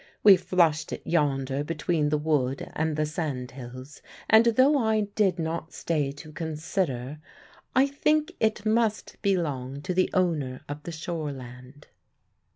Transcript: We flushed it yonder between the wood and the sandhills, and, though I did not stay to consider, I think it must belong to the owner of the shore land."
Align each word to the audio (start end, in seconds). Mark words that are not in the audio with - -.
We 0.23 0.35
flushed 0.35 0.91
it 0.91 1.05
yonder 1.05 1.63
between 1.63 2.09
the 2.09 2.17
wood 2.17 2.71
and 2.73 2.95
the 2.95 3.05
sandhills, 3.05 4.01
and, 4.27 4.45
though 4.45 4.75
I 4.75 5.01
did 5.13 5.37
not 5.37 5.73
stay 5.73 6.11
to 6.13 6.31
consider, 6.31 7.19
I 7.75 7.85
think 7.85 8.31
it 8.39 8.65
must 8.65 9.21
belong 9.21 9.83
to 9.83 9.93
the 9.93 10.09
owner 10.11 10.61
of 10.67 10.81
the 10.81 10.91
shore 10.91 11.31
land." 11.31 11.85